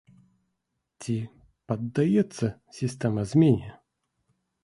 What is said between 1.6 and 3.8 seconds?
паддаецца сістэма змене?